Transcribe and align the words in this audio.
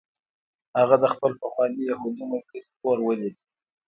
هغه 0.79 0.95
د 1.03 1.05
خپل 1.13 1.31
پخواني 1.41 1.81
یهودي 1.91 2.23
ملګري 2.31 2.61
کور 2.79 2.97
ولید 3.07 3.37